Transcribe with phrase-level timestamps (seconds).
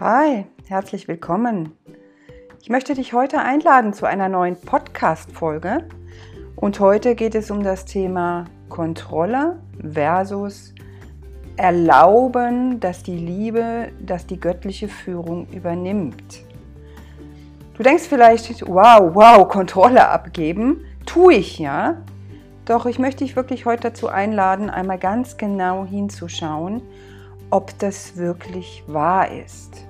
[0.00, 1.72] Hi, herzlich willkommen.
[2.62, 5.88] Ich möchte dich heute einladen zu einer neuen Podcast-Folge.
[6.54, 10.72] Und heute geht es um das Thema Kontrolle versus
[11.56, 16.44] Erlauben, dass die Liebe, dass die göttliche Führung übernimmt.
[17.76, 20.84] Du denkst vielleicht, wow, wow, Kontrolle abgeben.
[21.06, 21.96] Tue ich ja.
[22.66, 26.82] Doch ich möchte dich wirklich heute dazu einladen, einmal ganz genau hinzuschauen,
[27.50, 29.87] ob das wirklich wahr ist.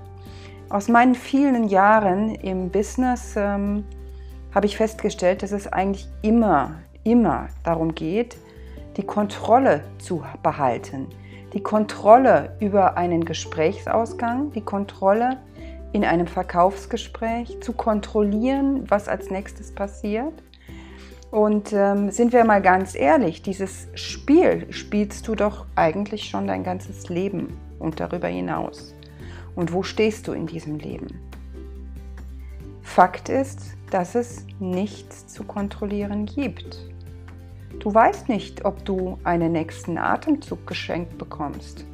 [0.70, 3.84] Aus meinen vielen Jahren im Business ähm,
[4.54, 8.36] habe ich festgestellt, dass es eigentlich immer, immer darum geht,
[8.98, 11.06] die Kontrolle zu behalten.
[11.54, 15.38] Die Kontrolle über einen Gesprächsausgang, die Kontrolle
[15.92, 20.34] in einem Verkaufsgespräch, zu kontrollieren, was als nächstes passiert.
[21.30, 26.62] Und ähm, sind wir mal ganz ehrlich, dieses Spiel spielst du doch eigentlich schon dein
[26.62, 28.94] ganzes Leben und darüber hinaus.
[29.58, 31.08] Und wo stehst du in diesem Leben?
[32.80, 33.58] Fakt ist,
[33.90, 36.78] dass es nichts zu kontrollieren gibt.
[37.80, 41.84] Du weißt nicht, ob du einen nächsten Atemzug geschenkt bekommst.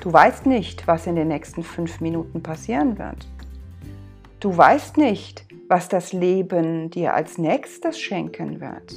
[0.00, 3.26] Du weißt nicht, was in den nächsten fünf Minuten passieren wird.
[4.38, 8.94] Du weißt nicht, was das Leben dir als nächstes schenken wird.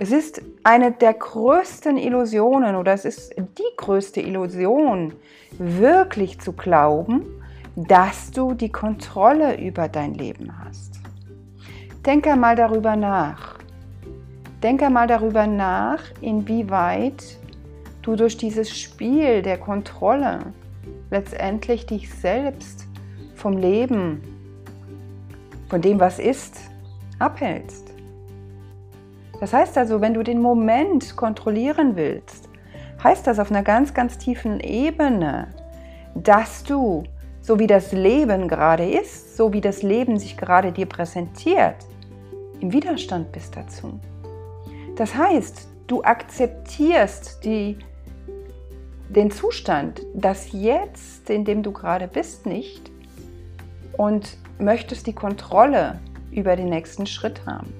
[0.00, 5.12] Es ist eine der größten Illusionen oder es ist die größte Illusion,
[5.58, 7.26] wirklich zu glauben,
[7.74, 11.00] dass du die Kontrolle über dein Leben hast.
[12.06, 13.58] Denke mal darüber nach.
[14.62, 17.36] Denke mal darüber nach, inwieweit
[18.02, 20.52] du durch dieses Spiel der Kontrolle
[21.10, 22.86] letztendlich dich selbst
[23.34, 24.22] vom Leben,
[25.68, 26.60] von dem, was ist,
[27.18, 27.87] abhältst.
[29.40, 32.48] Das heißt also, wenn du den Moment kontrollieren willst,
[33.02, 35.48] heißt das auf einer ganz, ganz tiefen Ebene,
[36.14, 37.04] dass du,
[37.40, 41.76] so wie das Leben gerade ist, so wie das Leben sich gerade dir präsentiert,
[42.60, 44.00] im Widerstand bist dazu.
[44.96, 47.78] Das heißt, du akzeptierst die,
[49.08, 52.90] den Zustand, das Jetzt, in dem du gerade bist, nicht
[53.96, 56.00] und möchtest die Kontrolle
[56.32, 57.72] über den nächsten Schritt haben.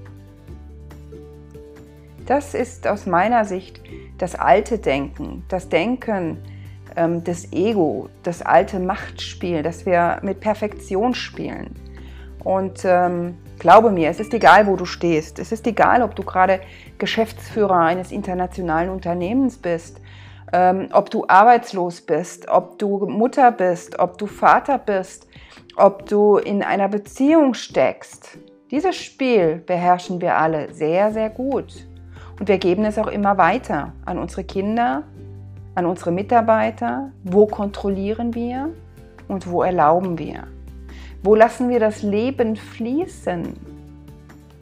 [2.28, 3.80] Das ist aus meiner Sicht
[4.18, 6.36] das alte Denken, das Denken
[6.94, 11.74] ähm, des Ego, das alte Machtspiel, das wir mit Perfektion spielen.
[12.44, 15.38] Und ähm, glaube mir, es ist egal, wo du stehst.
[15.38, 16.60] Es ist egal, ob du gerade
[16.98, 19.98] Geschäftsführer eines internationalen Unternehmens bist,
[20.52, 25.26] ähm, ob du arbeitslos bist, ob du Mutter bist, ob du Vater bist,
[25.76, 28.36] ob du in einer Beziehung steckst.
[28.70, 31.88] Dieses Spiel beherrschen wir alle sehr, sehr gut.
[32.38, 35.02] Und wir geben es auch immer weiter an unsere Kinder,
[35.74, 37.10] an unsere Mitarbeiter.
[37.24, 38.70] Wo kontrollieren wir
[39.26, 40.44] und wo erlauben wir?
[41.22, 43.54] Wo lassen wir das Leben fließen?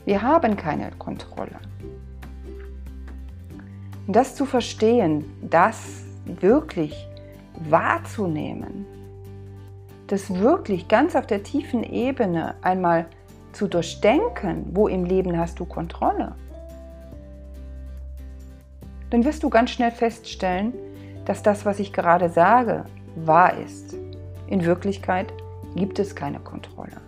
[0.06, 1.58] Wir haben keine Kontrolle.
[4.06, 7.08] Und das zu verstehen, das wirklich
[7.68, 8.86] wahrzunehmen,
[10.06, 13.06] das wirklich ganz auf der tiefen Ebene einmal
[13.52, 16.34] zu durchdenken, wo im Leben hast du Kontrolle
[19.10, 20.72] dann wirst du ganz schnell feststellen,
[21.24, 22.84] dass das, was ich gerade sage,
[23.16, 23.96] wahr ist.
[24.46, 25.32] In Wirklichkeit
[25.74, 27.00] gibt es keine Kontrolle.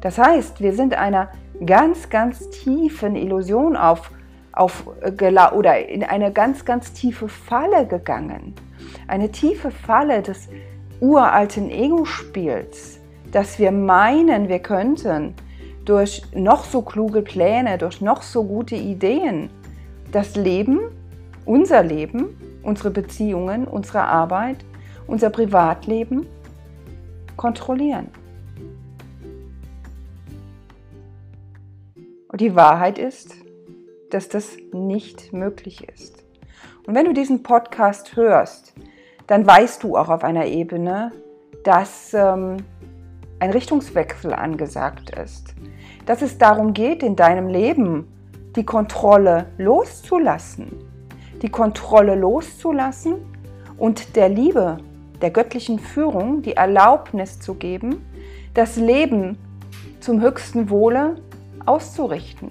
[0.00, 1.30] Das heißt, wir sind einer
[1.64, 4.10] ganz, ganz tiefen Illusion auf,
[4.52, 8.54] auf oder in eine ganz, ganz tiefe Falle gegangen.
[9.08, 10.48] Eine tiefe Falle des
[11.00, 13.00] uralten Ego-Spiels,
[13.32, 15.34] dass wir meinen, wir könnten
[15.84, 19.50] durch noch so kluge Pläne, durch noch so gute Ideen
[20.12, 20.80] das Leben
[21.46, 24.64] unser Leben, unsere Beziehungen, unsere Arbeit,
[25.06, 26.26] unser Privatleben
[27.36, 28.08] kontrollieren.
[32.28, 33.34] Und die Wahrheit ist,
[34.10, 36.24] dass das nicht möglich ist.
[36.86, 38.74] Und wenn du diesen Podcast hörst,
[39.26, 41.12] dann weißt du auch auf einer Ebene,
[41.64, 42.58] dass ähm,
[43.38, 45.54] ein Richtungswechsel angesagt ist.
[46.04, 48.06] Dass es darum geht, in deinem Leben
[48.54, 50.85] die Kontrolle loszulassen
[51.42, 53.14] die Kontrolle loszulassen
[53.78, 54.78] und der Liebe,
[55.20, 58.04] der göttlichen Führung die Erlaubnis zu geben,
[58.54, 59.38] das Leben
[60.00, 61.16] zum höchsten Wohle
[61.64, 62.50] auszurichten.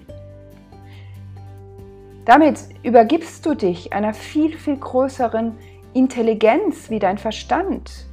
[2.26, 5.54] Damit übergibst du dich einer viel, viel größeren
[5.94, 8.08] Intelligenz wie dein Verstand,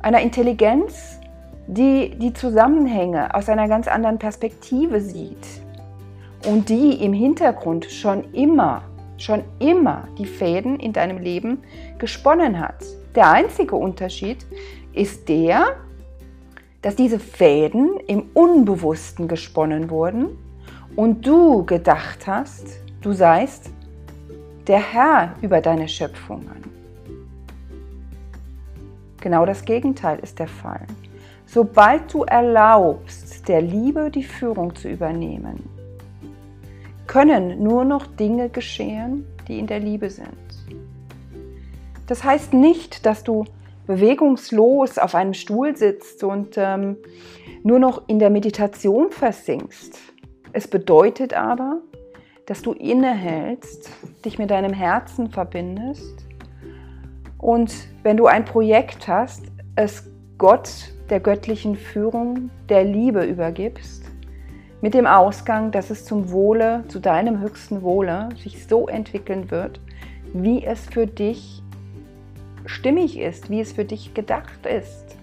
[0.00, 1.18] einer Intelligenz,
[1.66, 5.46] die die Zusammenhänge aus einer ganz anderen Perspektive sieht
[6.46, 8.82] und die im Hintergrund schon immer
[9.18, 11.58] schon immer die Fäden in deinem Leben
[11.98, 12.84] gesponnen hat.
[13.14, 14.46] Der einzige Unterschied
[14.92, 15.76] ist der,
[16.82, 20.38] dass diese Fäden im Unbewussten gesponnen wurden
[20.96, 23.70] und du gedacht hast, du seist
[24.66, 26.62] der Herr über deine Schöpfungen.
[29.20, 30.86] Genau das Gegenteil ist der Fall.
[31.46, 35.77] Sobald du erlaubst, der Liebe die Führung zu übernehmen,
[37.08, 40.28] können nur noch Dinge geschehen, die in der Liebe sind.
[42.06, 43.44] Das heißt nicht, dass du
[43.88, 46.96] bewegungslos auf einem Stuhl sitzt und ähm,
[47.64, 49.98] nur noch in der Meditation versinkst.
[50.52, 51.80] Es bedeutet aber,
[52.46, 53.90] dass du innehältst,
[54.24, 56.26] dich mit deinem Herzen verbindest
[57.38, 59.46] und wenn du ein Projekt hast,
[59.76, 64.07] es Gott der göttlichen Führung, der Liebe übergibst,
[64.80, 69.80] mit dem Ausgang, dass es zum Wohle, zu deinem höchsten Wohle sich so entwickeln wird,
[70.32, 71.62] wie es für dich
[72.66, 75.16] stimmig ist, wie es für dich gedacht ist.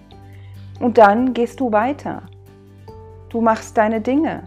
[0.80, 2.22] Und dann gehst du weiter.
[3.30, 4.42] Du machst deine Dinge.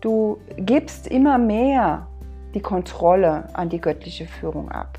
[0.00, 2.06] Du gibst immer mehr
[2.54, 4.98] die Kontrolle an die göttliche Führung ab.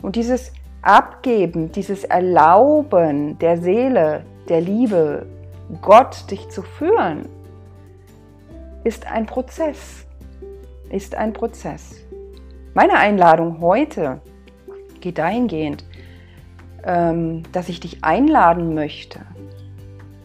[0.00, 0.52] Und dieses
[0.82, 5.26] Abgeben, dieses Erlauben der Seele, der Liebe,
[5.82, 7.28] Gott dich zu führen,
[8.86, 10.06] ist ein Prozess.
[10.90, 11.96] Ist ein Prozess.
[12.72, 14.20] Meine Einladung heute
[15.00, 15.84] geht dahingehend,
[16.84, 19.18] ähm, dass ich dich einladen möchte,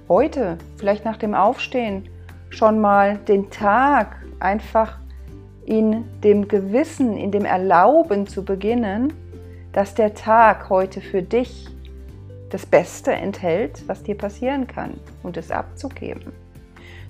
[0.07, 2.07] heute, vielleicht nach dem Aufstehen,
[2.51, 4.99] schon mal den Tag einfach
[5.65, 9.11] in dem Gewissen, in dem Erlauben zu beginnen,
[9.71, 11.67] dass der Tag heute für dich
[12.51, 16.40] das Beste enthält, was dir passieren kann und es abzugeben.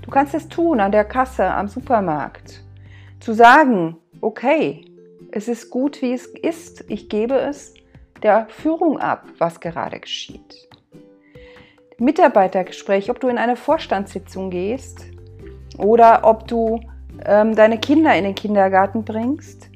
[0.01, 2.63] Du kannst es tun an der Kasse am Supermarkt,
[3.19, 4.85] zu sagen, okay,
[5.31, 7.73] es ist gut, wie es ist, ich gebe es
[8.23, 10.69] der Führung ab, was gerade geschieht.
[11.97, 15.05] Mitarbeitergespräch, ob du in eine Vorstandssitzung gehst
[15.77, 16.81] oder ob du
[17.25, 19.69] ähm, deine Kinder in den Kindergarten bringst,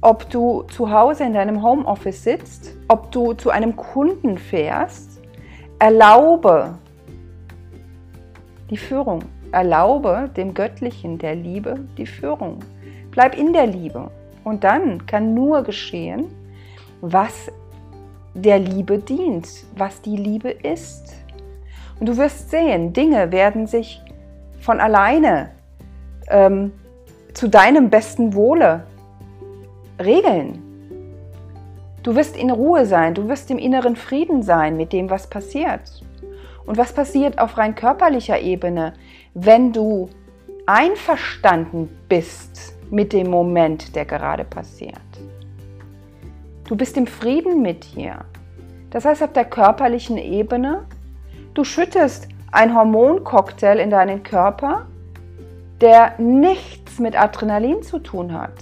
[0.00, 5.20] ob du zu Hause in deinem Homeoffice sitzt, ob du zu einem Kunden fährst,
[5.78, 6.78] erlaube
[8.70, 9.22] die Führung,
[9.52, 12.60] erlaube dem Göttlichen, der Liebe, die Führung.
[13.10, 14.10] Bleib in der Liebe.
[14.44, 16.26] Und dann kann nur geschehen,
[17.00, 17.50] was
[18.34, 21.14] der Liebe dient, was die Liebe ist.
[21.98, 24.00] Und du wirst sehen, Dinge werden sich
[24.60, 25.50] von alleine
[26.28, 26.72] ähm,
[27.34, 28.84] zu deinem besten Wohle
[30.02, 30.62] regeln.
[32.02, 36.02] Du wirst in Ruhe sein, du wirst im inneren Frieden sein mit dem, was passiert.
[36.64, 38.92] Und was passiert auf rein körperlicher Ebene,
[39.40, 40.08] wenn du
[40.66, 44.98] einverstanden bist mit dem Moment, der gerade passiert?
[46.64, 48.24] Du bist im Frieden mit dir.
[48.90, 50.86] Das heißt, auf der körperlichen Ebene,
[51.54, 54.86] du schüttest ein Hormoncocktail in deinen Körper,
[55.80, 58.54] der nichts mit Adrenalin zu tun hat,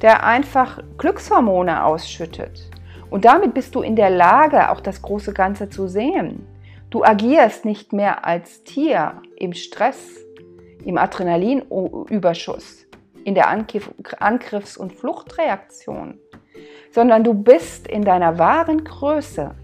[0.00, 2.70] der einfach Glückshormone ausschüttet.
[3.10, 6.46] Und damit bist du in der Lage, auch das große Ganze zu sehen.
[6.90, 10.18] Du agierst nicht mehr als Tier im Stress,
[10.84, 12.86] im Adrenalinüberschuss,
[13.24, 16.18] in der Angriffs- und Fluchtreaktion,
[16.90, 19.54] sondern du bist in deiner wahren Größe,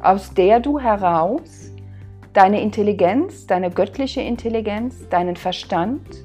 [0.00, 1.72] aus der du heraus
[2.32, 6.24] deine Intelligenz, deine göttliche Intelligenz, deinen Verstand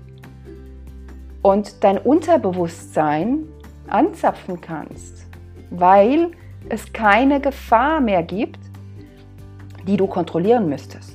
[1.41, 3.47] und dein Unterbewusstsein
[3.87, 5.27] anzapfen kannst,
[5.71, 6.31] weil
[6.69, 8.59] es keine Gefahr mehr gibt,
[9.87, 11.12] die du kontrollieren müsstest.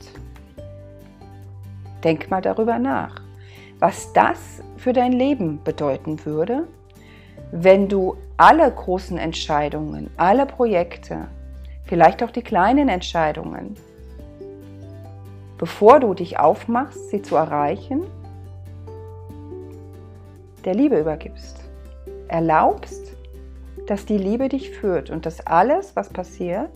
[2.08, 3.20] Denk mal darüber nach,
[3.80, 6.66] was das für dein Leben bedeuten würde,
[7.52, 11.28] wenn du alle großen Entscheidungen, alle Projekte,
[11.84, 13.74] vielleicht auch die kleinen Entscheidungen,
[15.58, 18.06] bevor du dich aufmachst, sie zu erreichen,
[20.64, 21.60] der Liebe übergibst.
[22.28, 23.12] Erlaubst,
[23.86, 26.70] dass die Liebe dich führt und dass alles, was passiert,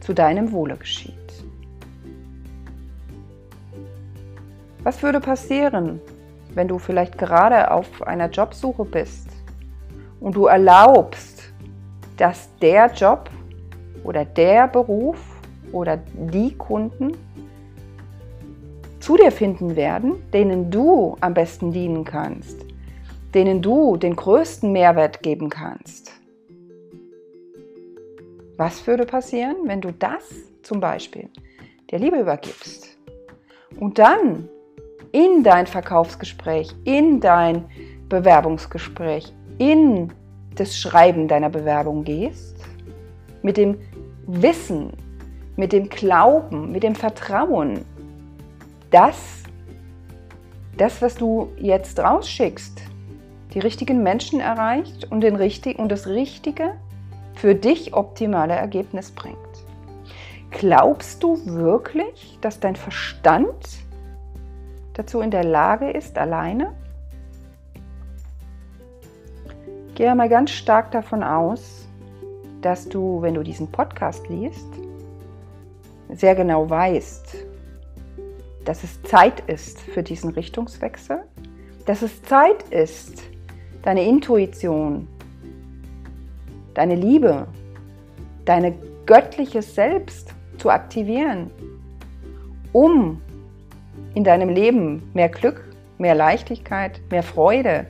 [0.00, 1.15] zu deinem Wohle geschieht.
[4.86, 6.00] Was würde passieren,
[6.54, 9.26] wenn du vielleicht gerade auf einer Jobsuche bist
[10.20, 11.52] und du erlaubst,
[12.16, 13.28] dass der Job
[14.04, 15.18] oder der Beruf
[15.72, 17.16] oder die Kunden
[19.00, 22.64] zu dir finden werden, denen du am besten dienen kannst,
[23.34, 26.12] denen du den größten Mehrwert geben kannst.
[28.56, 30.22] Was würde passieren, wenn du das
[30.62, 31.28] zum Beispiel
[31.90, 32.96] der Liebe übergibst
[33.80, 34.48] und dann
[35.16, 37.64] in dein Verkaufsgespräch, in dein
[38.10, 40.12] Bewerbungsgespräch, in
[40.56, 42.58] das Schreiben deiner Bewerbung gehst,
[43.42, 43.78] mit dem
[44.26, 44.92] Wissen,
[45.56, 47.86] mit dem Glauben, mit dem Vertrauen,
[48.90, 49.44] dass
[50.76, 52.82] das, was du jetzt rausschickst,
[53.54, 56.72] die richtigen Menschen erreicht und, den richtig, und das Richtige
[57.32, 59.38] für dich optimale Ergebnis bringt.
[60.50, 63.85] Glaubst du wirklich, dass dein Verstand
[64.96, 66.74] dazu in der Lage ist, alleine?
[69.94, 71.86] Gehe mal ganz stark davon aus,
[72.62, 74.66] dass du, wenn du diesen Podcast liest,
[76.10, 77.46] sehr genau weißt,
[78.64, 81.22] dass es Zeit ist für diesen Richtungswechsel,
[81.84, 83.22] dass es Zeit ist,
[83.82, 85.06] deine Intuition,
[86.74, 87.46] deine Liebe,
[88.44, 88.74] deine
[89.04, 91.50] göttliches Selbst zu aktivieren,
[92.72, 93.20] um
[94.16, 95.62] in deinem Leben mehr Glück,
[95.98, 97.86] mehr Leichtigkeit, mehr Freude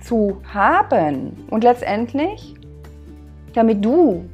[0.00, 2.54] zu haben und letztendlich,
[3.54, 4.24] damit du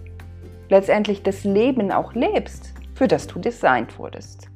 [0.68, 4.48] letztendlich das Leben auch lebst, für das du designt wurdest.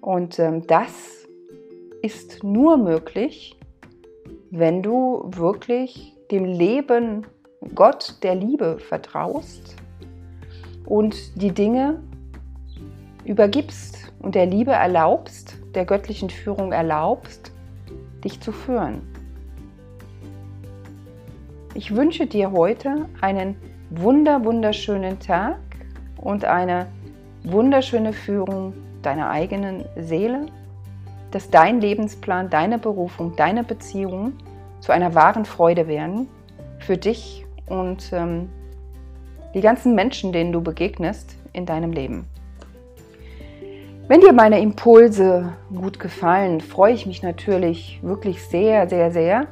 [0.00, 1.26] Und ähm, das
[2.00, 3.60] ist nur möglich,
[4.50, 7.26] wenn du wirklich dem Leben,
[7.74, 9.76] Gott der Liebe vertraust
[10.86, 12.02] und die Dinge
[13.24, 17.52] übergibst und der Liebe erlaubst, der göttlichen Führung erlaubst,
[18.24, 19.02] dich zu führen.
[21.74, 23.56] Ich wünsche dir heute einen
[23.90, 25.58] wunder wunderschönen Tag
[26.16, 26.86] und eine
[27.44, 30.46] wunderschöne Führung deiner eigenen Seele,
[31.30, 34.38] dass dein Lebensplan, deine Berufung, deine Beziehungen
[34.80, 36.28] zu einer wahren Freude werden
[36.78, 38.50] für dich und ähm,
[39.54, 42.26] die ganzen Menschen, denen du begegnest in deinem Leben.
[44.12, 49.46] Wenn dir meine Impulse gut gefallen, freue ich mich natürlich wirklich sehr, sehr, sehr,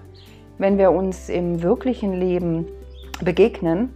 [0.58, 2.66] wenn wir uns im wirklichen Leben
[3.24, 3.88] begegnen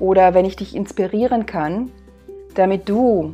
[0.00, 1.92] oder wenn ich dich inspirieren kann,
[2.56, 3.30] damit du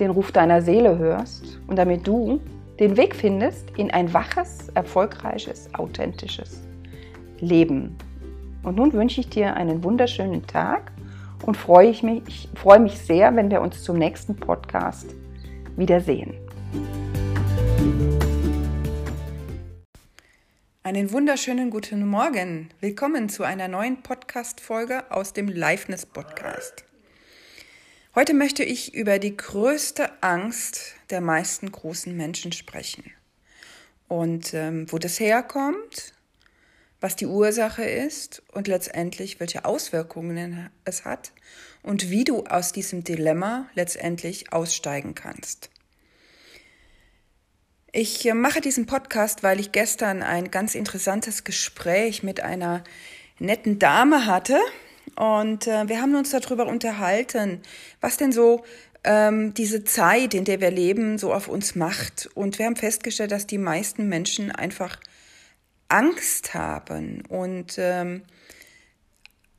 [0.00, 2.40] den Ruf deiner Seele hörst und damit du
[2.80, 6.62] den Weg findest in ein waches, erfolgreiches, authentisches
[7.40, 7.94] Leben.
[8.62, 10.92] Und nun wünsche ich dir einen wunderschönen Tag
[11.44, 15.14] und freue ich mich, ich freue mich sehr, wenn wir uns zum nächsten Podcast
[15.76, 16.34] wiedersehen.
[20.82, 22.70] Einen wunderschönen guten Morgen.
[22.80, 26.84] Willkommen zu einer neuen Podcast-Folge aus dem Liveness Podcast.
[28.14, 33.04] Heute möchte ich über die größte Angst der meisten großen Menschen sprechen.
[34.08, 36.14] Und ähm, wo das herkommt,
[37.00, 41.32] was die Ursache ist und letztendlich welche Auswirkungen es hat
[41.86, 45.70] und wie du aus diesem Dilemma letztendlich aussteigen kannst.
[47.92, 52.84] Ich äh, mache diesen Podcast, weil ich gestern ein ganz interessantes Gespräch mit einer
[53.38, 54.58] netten Dame hatte,
[55.14, 57.62] und äh, wir haben uns darüber unterhalten,
[58.00, 58.64] was denn so
[59.04, 62.28] ähm, diese Zeit, in der wir leben, so auf uns macht.
[62.34, 64.98] Und wir haben festgestellt, dass die meisten Menschen einfach
[65.88, 68.22] Angst haben und ähm,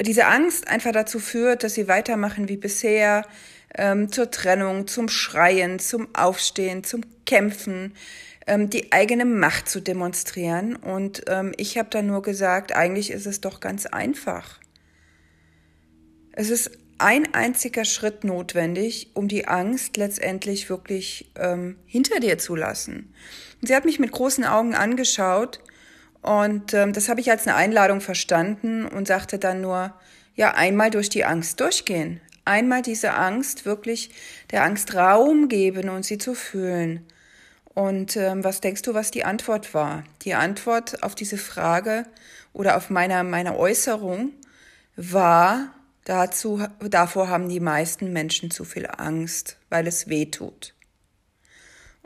[0.01, 3.25] diese Angst einfach dazu führt, dass sie weitermachen wie bisher,
[3.75, 7.93] ähm, zur Trennung, zum Schreien, zum Aufstehen, zum Kämpfen,
[8.45, 10.75] ähm, die eigene Macht zu demonstrieren.
[10.75, 14.59] Und ähm, ich habe da nur gesagt, eigentlich ist es doch ganz einfach.
[16.31, 22.55] Es ist ein einziger Schritt notwendig, um die Angst letztendlich wirklich ähm, hinter dir zu
[22.55, 23.13] lassen.
[23.61, 25.59] Und sie hat mich mit großen Augen angeschaut
[26.27, 29.93] und ähm, das habe ich als eine Einladung verstanden und sagte dann nur,
[30.35, 32.21] ja, einmal durch die Angst durchgehen.
[32.45, 34.11] Einmal diese Angst wirklich
[34.51, 37.05] der Angst Raum geben und sie zu fühlen.
[37.73, 40.03] Und ähm, was denkst du, was die Antwort war?
[40.23, 42.05] Die Antwort auf diese Frage
[42.53, 44.31] oder auf meiner, meine Äußerung
[44.95, 45.73] war,
[46.07, 50.73] Dazu, davor haben die meisten Menschen zu viel Angst, weil es weh tut.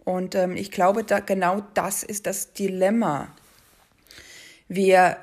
[0.04, 3.28] Und ähm, ich glaube, da, genau das ist das Dilemma.
[4.74, 5.18] Wir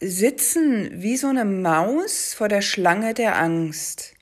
[0.00, 4.14] sitzen wie so eine Maus vor der Schlange der Angst.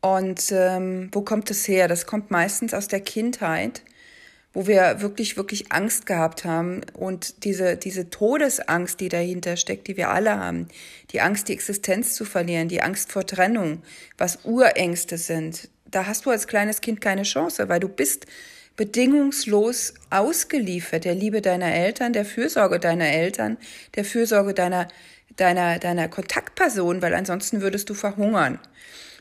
[0.00, 1.86] Und ähm, wo kommt das her?
[1.86, 3.82] Das kommt meistens aus der Kindheit
[4.54, 9.96] wo wir wirklich, wirklich Angst gehabt haben und diese, diese Todesangst, die dahinter steckt, die
[9.96, 10.68] wir alle haben,
[11.10, 13.82] die Angst, die Existenz zu verlieren, die Angst vor Trennung,
[14.16, 18.26] was Urängste sind, da hast du als kleines Kind keine Chance, weil du bist
[18.76, 23.56] bedingungslos ausgeliefert der Liebe deiner Eltern, der Fürsorge deiner Eltern,
[23.94, 24.88] der Fürsorge deiner,
[25.36, 28.58] deiner, deiner Kontaktperson, weil ansonsten würdest du verhungern.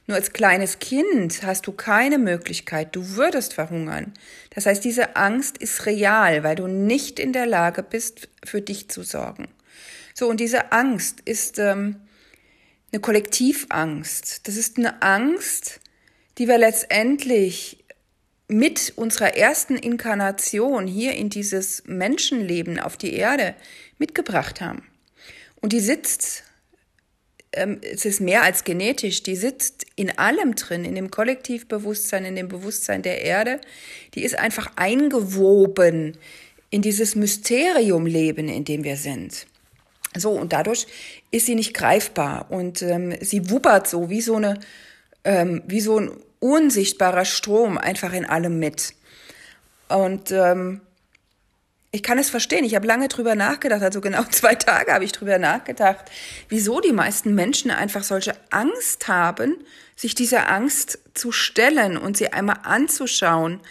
[0.06, 4.14] Nur als kleines Kind hast du keine Möglichkeit, du würdest verhungern.
[4.50, 8.90] Das heißt, diese Angst ist real, weil du nicht in der Lage bist, für dich
[8.90, 9.48] zu sorgen.
[10.14, 12.02] So, und diese Angst ist ähm,
[12.92, 14.48] eine Kollektivangst.
[14.48, 15.80] Das ist eine Angst,
[16.38, 17.83] die wir letztendlich
[18.48, 23.56] mit unserer ersten Inkarnation hier in dieses Menschenleben auf die Erde
[23.98, 24.84] mitgebracht haben.
[25.62, 26.44] Und die sitzt,
[27.54, 32.36] ähm, es ist mehr als genetisch, die sitzt in allem drin, in dem Kollektivbewusstsein, in
[32.36, 33.62] dem Bewusstsein der Erde.
[34.14, 36.18] Die ist einfach eingewoben
[36.70, 39.46] in dieses Mysteriumleben, in dem wir sind.
[40.16, 40.88] So, und dadurch
[41.32, 44.60] ist sie nicht greifbar und ähm, sie wuppert so wie so eine,
[45.24, 46.12] ähm, wie so ein
[46.44, 48.94] unsichtbarer Strom einfach in allem mit.
[49.88, 50.82] Und ähm,
[51.92, 52.66] ich kann es verstehen.
[52.66, 56.06] Ich habe lange drüber nachgedacht, also genau zwei Tage habe ich drüber nachgedacht,
[56.50, 59.56] wieso die meisten Menschen einfach solche Angst haben,
[59.96, 63.62] sich dieser Angst zu stellen und sie einmal anzuschauen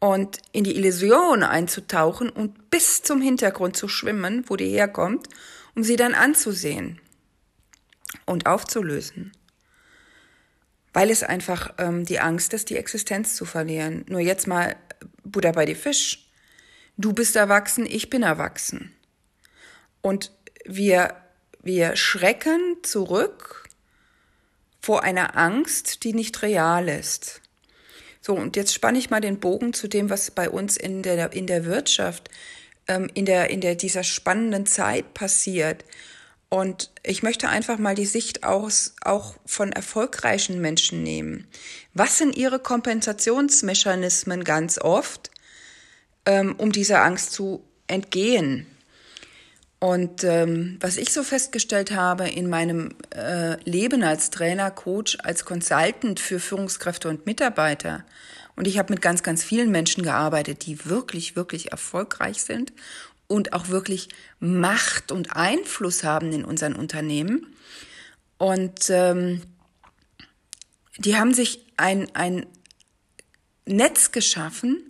[0.00, 5.28] und in die Illusion einzutauchen und bis zum Hintergrund zu schwimmen, wo die herkommt
[5.74, 7.00] um sie dann anzusehen
[8.26, 9.32] und aufzulösen.
[10.92, 14.04] Weil es einfach ähm, die Angst ist, die Existenz zu verlieren.
[14.08, 14.76] Nur jetzt mal
[15.24, 16.28] Buddha bei die Fisch.
[16.96, 18.92] Du bist erwachsen, ich bin erwachsen.
[20.02, 20.32] Und
[20.64, 21.14] wir,
[21.62, 23.64] wir schrecken zurück
[24.80, 27.40] vor einer Angst, die nicht real ist.
[28.20, 31.32] So, und jetzt spanne ich mal den Bogen zu dem, was bei uns in der,
[31.32, 32.30] in der Wirtschaft
[32.90, 35.84] ähm, in, der, in der, dieser spannenden Zeit passiert.
[36.50, 41.46] Und ich möchte einfach mal die Sicht aus, auch von erfolgreichen Menschen nehmen.
[41.94, 45.30] Was sind ihre Kompensationsmechanismen ganz oft,
[46.26, 48.66] ähm, um dieser Angst zu entgehen?
[49.78, 55.44] Und ähm, was ich so festgestellt habe in meinem äh, Leben als Trainer, Coach, als
[55.44, 58.04] Consultant für Führungskräfte und Mitarbeiter,
[58.56, 62.74] und ich habe mit ganz, ganz vielen Menschen gearbeitet, die wirklich, wirklich erfolgreich sind
[63.30, 64.08] und auch wirklich
[64.40, 67.46] Macht und Einfluss haben in unseren Unternehmen.
[68.38, 69.42] Und ähm,
[70.98, 72.44] die haben sich ein, ein
[73.66, 74.82] Netz geschaffen,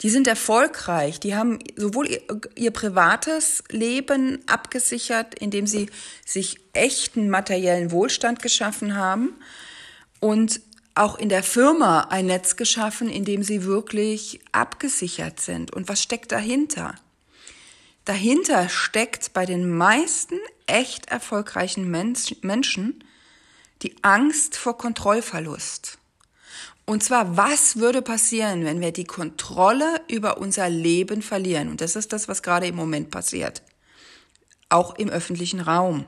[0.00, 2.22] die sind erfolgreich, die haben sowohl ihr,
[2.56, 5.88] ihr, privates Leben abgesichert, indem sie
[6.24, 9.34] sich echten materiellen Wohlstand geschaffen haben
[10.20, 10.60] und
[10.94, 15.72] auch in der Firma ein Netz geschaffen, in dem sie wirklich abgesichert sind.
[15.72, 16.94] Und was steckt dahinter?
[18.08, 23.04] Dahinter steckt bei den meisten echt erfolgreichen Menschen
[23.82, 25.98] die Angst vor Kontrollverlust.
[26.86, 31.68] Und zwar, was würde passieren, wenn wir die Kontrolle über unser Leben verlieren?
[31.68, 33.60] Und das ist das, was gerade im Moment passiert.
[34.70, 36.06] Auch im öffentlichen Raum.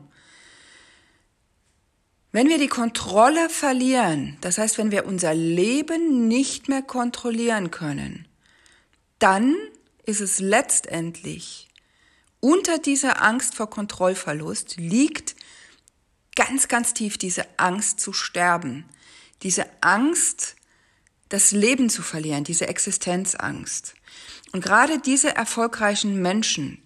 [2.32, 8.26] Wenn wir die Kontrolle verlieren, das heißt, wenn wir unser Leben nicht mehr kontrollieren können,
[9.18, 9.54] dann
[10.06, 11.69] ist es letztendlich
[12.40, 15.36] unter dieser Angst vor Kontrollverlust liegt
[16.34, 18.86] ganz, ganz tief diese Angst zu sterben,
[19.42, 20.56] diese Angst,
[21.28, 23.94] das Leben zu verlieren, diese Existenzangst.
[24.52, 26.82] Und gerade diese erfolgreichen Menschen,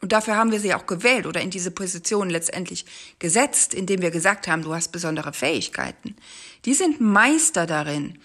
[0.00, 2.84] und dafür haben wir sie auch gewählt oder in diese Position letztendlich
[3.20, 6.16] gesetzt, indem wir gesagt haben, du hast besondere Fähigkeiten.
[6.64, 8.18] Die sind Meister darin,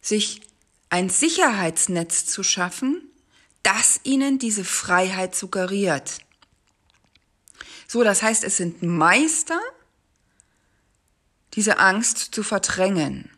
[0.00, 0.40] sich
[0.90, 3.11] ein Sicherheitsnetz zu schaffen,
[3.62, 6.18] das ihnen diese Freiheit suggeriert.
[7.86, 9.60] So, das heißt, es sind Meister,
[11.54, 13.30] diese Angst zu verdrängen.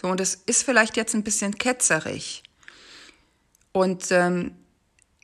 [0.00, 2.42] So, und es ist vielleicht jetzt ein bisschen ketzerig.
[3.72, 4.54] Und ähm,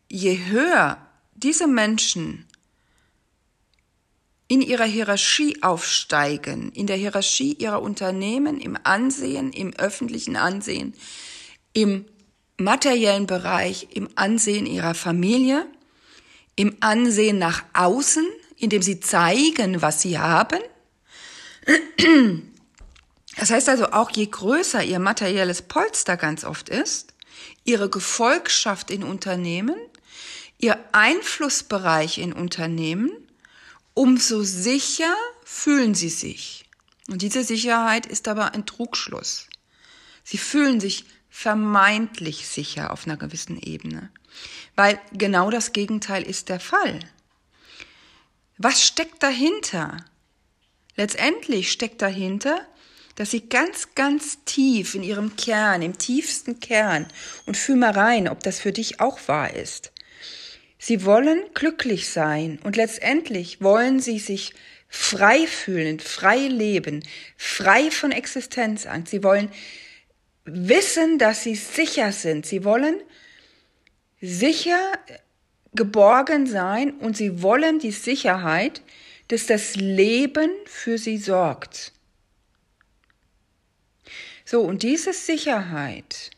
[0.08, 2.46] je höher diese Menschen
[4.48, 10.94] in ihrer Hierarchie aufsteigen, in der Hierarchie ihrer Unternehmen, im Ansehen, im öffentlichen Ansehen,
[11.72, 12.04] im
[12.60, 15.66] materiellen Bereich, im Ansehen ihrer Familie,
[16.56, 20.60] im Ansehen nach außen, indem sie zeigen, was sie haben.
[23.36, 27.14] Das heißt also auch, je größer ihr materielles Polster ganz oft ist,
[27.64, 29.76] ihre Gefolgschaft in Unternehmen,
[30.58, 33.10] ihr Einflussbereich in Unternehmen,
[33.94, 36.64] umso sicher fühlen sie sich.
[37.08, 39.46] Und diese Sicherheit ist aber ein Trugschluss.
[40.22, 44.10] Sie fühlen sich vermeintlich sicher auf einer gewissen Ebene,
[44.76, 47.00] weil genau das Gegenteil ist der Fall.
[48.58, 49.96] Was steckt dahinter?
[50.96, 52.66] Letztendlich steckt dahinter,
[53.14, 57.06] dass sie ganz, ganz tief in ihrem Kern, im tiefsten Kern,
[57.46, 59.92] und fühl mal rein, ob das für dich auch wahr ist,
[60.82, 64.54] Sie wollen glücklich sein und letztendlich wollen sie sich
[64.88, 67.04] frei fühlen, frei leben,
[67.36, 69.10] frei von Existenzangst.
[69.10, 69.50] Sie wollen
[70.52, 72.46] wissen, dass sie sicher sind.
[72.46, 73.00] Sie wollen
[74.20, 74.92] sicher
[75.72, 78.82] geborgen sein und sie wollen die Sicherheit,
[79.28, 81.92] dass das Leben für sie sorgt.
[84.44, 86.30] So, und diese Sicherheit,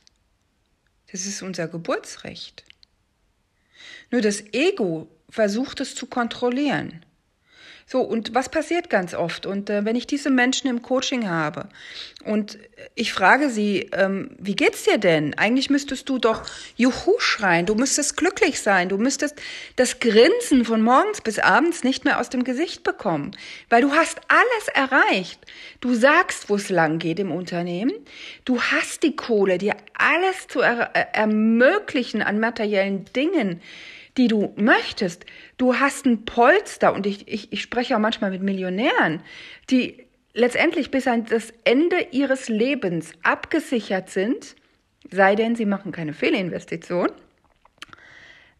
[1.10, 2.64] das ist unser Geburtsrecht.
[4.10, 7.02] Nur das Ego versucht es zu kontrollieren.
[7.92, 9.44] So, und was passiert ganz oft?
[9.44, 11.68] Und äh, wenn ich diese Menschen im Coaching habe
[12.24, 12.58] und
[12.94, 15.34] ich frage sie, ähm, wie geht's dir denn?
[15.34, 16.42] Eigentlich müsstest du doch
[16.74, 19.36] Juhu schreien, du müsstest glücklich sein, du müsstest
[19.76, 23.32] das Grinsen von morgens bis abends nicht mehr aus dem Gesicht bekommen,
[23.68, 25.44] weil du hast alles erreicht.
[25.82, 27.92] Du sagst, wo es lang geht im Unternehmen,
[28.46, 33.60] du hast die Kohle, dir alles zu er äh, ermöglichen an materiellen Dingen
[34.16, 35.24] die du möchtest.
[35.56, 39.22] Du hast ein Polster und ich, ich, ich spreche auch manchmal mit Millionären,
[39.70, 44.56] die letztendlich bis an das Ende ihres Lebens abgesichert sind,
[45.10, 47.10] sei denn, sie machen keine Fehlinvestition.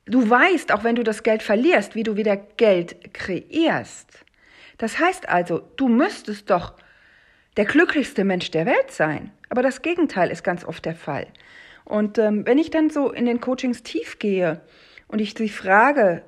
[0.05, 4.25] Du weißt, auch wenn du das Geld verlierst, wie du wieder Geld kreierst.
[4.79, 6.75] Das heißt also, du müsstest doch
[7.57, 9.31] der glücklichste Mensch der Welt sein.
[9.49, 11.27] Aber das Gegenteil ist ganz oft der Fall.
[11.85, 14.61] Und ähm, wenn ich dann so in den Coachings tief gehe
[15.13, 16.23] und ich sie frage,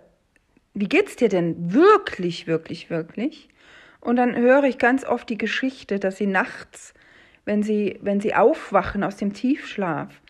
[0.74, 3.48] wie geht's dir denn wirklich, wirklich, wirklich?
[4.00, 6.92] Und dann höre ich ganz oft die Geschichte, dass sie nachts,
[7.46, 10.20] wenn sie, wenn sie aufwachen aus dem Tiefschlaf,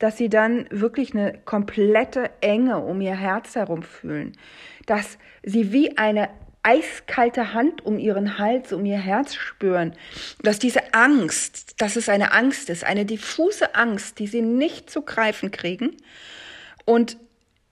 [0.00, 4.36] dass sie dann wirklich eine komplette Enge um ihr Herz herum fühlen,
[4.86, 6.30] dass sie wie eine
[6.64, 9.94] eiskalte Hand um ihren Hals, um ihr Herz spüren,
[10.42, 15.02] dass diese Angst, dass es eine Angst ist, eine diffuse Angst, die sie nicht zu
[15.02, 15.96] greifen kriegen.
[16.84, 17.16] Und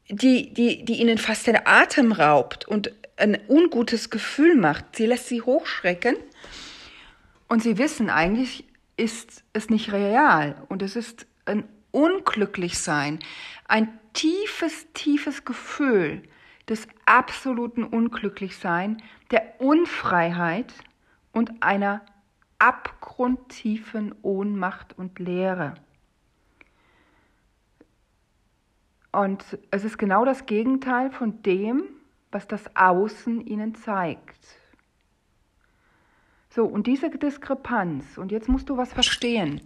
[0.09, 4.97] die, die, die ihnen fast den Atem raubt und ein ungutes Gefühl macht.
[4.97, 6.17] Sie lässt sie hochschrecken
[7.49, 8.65] und sie wissen, eigentlich
[8.97, 13.21] ist es nicht real und es ist ein Unglücklichsein,
[13.67, 16.23] ein tiefes, tiefes Gefühl
[16.69, 20.73] des absoluten Unglücklichsein, der Unfreiheit
[21.33, 22.03] und einer
[22.59, 25.75] abgrundtiefen Ohnmacht und Leere.
[29.19, 31.83] Und es ist genau das Gegenteil von dem,
[32.31, 34.39] was das Außen ihnen zeigt.
[36.51, 39.61] So, und diese Diskrepanz, und jetzt musst du was verstehen,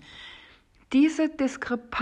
[0.94, 1.92] diese Diskrepanz